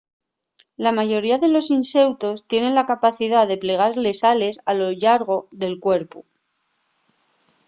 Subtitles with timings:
[0.77, 5.37] la mayoría de los inseutos tienen la capacidá de plegar les ales a lo llargo
[5.61, 6.19] del cuerpu